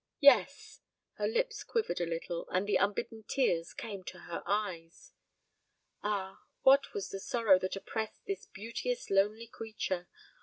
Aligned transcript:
Yes!" 0.19 0.81
Her 1.19 1.27
lips 1.27 1.63
quivered 1.63 2.01
a 2.01 2.07
little, 2.07 2.49
and 2.49 2.65
the 2.65 2.77
unbidden 2.77 3.21
tears 3.27 3.71
came 3.71 4.03
to 4.05 4.21
her 4.21 4.41
eyes. 4.47 5.13
Ah, 6.01 6.41
what 6.63 6.91
was 6.95 7.09
the 7.09 7.19
sorrow 7.19 7.59
that 7.59 7.75
oppressed 7.75 8.25
this 8.25 8.47
beauteous 8.47 9.11
lonely 9.11 9.45
creature? 9.45 10.07